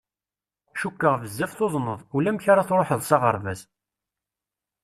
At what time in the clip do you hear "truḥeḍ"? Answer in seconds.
2.67-3.01